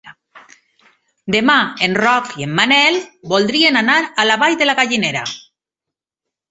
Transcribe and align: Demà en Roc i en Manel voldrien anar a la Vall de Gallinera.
Demà 1.35 1.57
en 1.89 1.97
Roc 2.01 2.33
i 2.41 2.47
en 2.47 2.57
Manel 2.61 2.99
voldrien 3.35 3.81
anar 3.85 4.01
a 4.25 4.29
la 4.33 4.43
Vall 4.47 4.61
de 4.65 4.73
Gallinera. 4.83 5.27